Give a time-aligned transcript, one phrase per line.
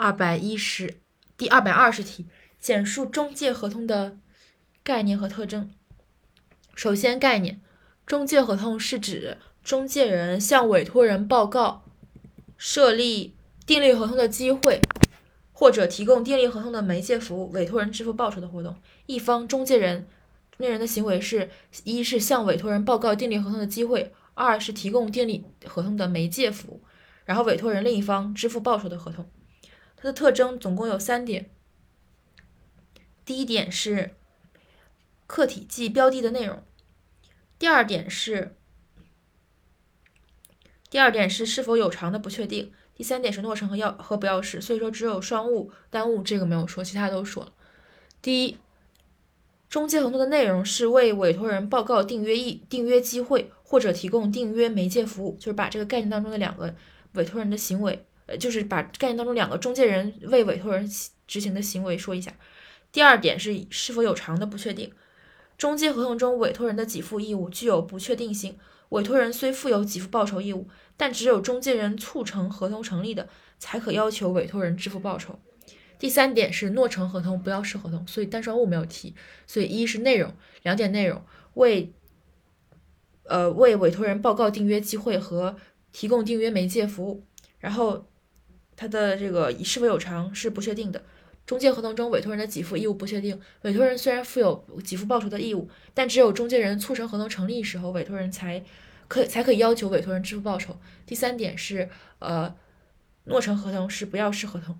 [0.00, 1.00] 二百一十，
[1.36, 2.24] 第二百二十题，
[2.60, 4.16] 简述中介合同的
[4.84, 5.72] 概念和特征。
[6.76, 7.60] 首先，概念：
[8.06, 11.82] 中介合同是指中介人向委托人报告
[12.56, 13.34] 设立
[13.66, 14.80] 订立合同的机会，
[15.52, 18.76] 或者提供订立合同的媒介服务，委托人支付报酬的活动。
[19.06, 20.06] 一方中介人，
[20.52, 21.50] 中介人的行为是：
[21.82, 26.82] 一是向委托人报告订立合同的机会，二是提供订立合同的媒介服务，
[27.24, 29.28] 然后委托人另一方支付报酬的合同。
[30.00, 31.50] 它的特征总共有三点。
[33.24, 34.14] 第一点是
[35.26, 36.62] 客体即标的的内容，
[37.58, 38.56] 第二点是
[40.88, 44.60] 第二点是是否有偿的不确定，第三点是诺成和要和不要式。
[44.60, 47.52] 所以说只有双误单误这个没有说，其他都说了。
[48.22, 48.56] 第一，
[49.68, 56.74] 中介合同的内容是为委托人报告订约意订约机会或者提供订约媒介服务，就是把这个概念当中的两个
[57.12, 58.06] 委托人的行为。
[58.28, 60.88] 呃，就是把概念当中两个中介人为委托人
[61.26, 62.32] 执行的行为说一下。
[62.92, 64.92] 第二点是是否有偿的不确定。
[65.56, 68.56] 中介合同中委托人的给付义务具有不确定性，
[68.90, 75.40] 委托人虽负有给付报酬义务，但只有中介人促成合同成立的，才可要求委托人支付报酬。
[75.98, 79.14] 第三点是诺成合同不要式合同，所以单双误没有提。
[79.46, 80.32] 所以一是内容，
[80.62, 81.92] 两点内容为
[83.24, 85.56] 呃为委托人报告订约机会和
[85.92, 87.24] 提供订约媒介服务，
[87.58, 88.06] 然后。
[88.80, 91.02] 它的这个是否有偿是不确定的。
[91.44, 93.40] 中介合同中委托人的给付义务不确定。
[93.62, 98.62] 委托人虽然负有给付报酬的义务，但只有中介人促成合同成立时候，委托人才
[99.08, 100.78] 可才可以要求委托人支付报酬。
[101.04, 101.88] 第三点是，
[102.20, 102.54] 呃，
[103.24, 104.78] 诺成合同是不要式合同。